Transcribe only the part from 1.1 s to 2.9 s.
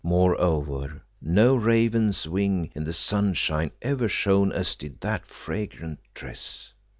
no raven's wing in